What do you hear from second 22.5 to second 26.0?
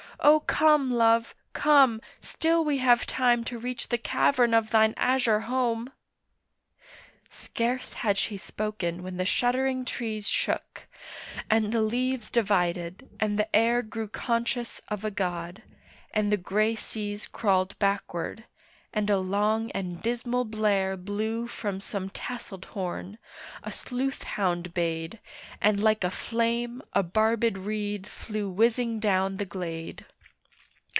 horn, a sleuth hound bayed, And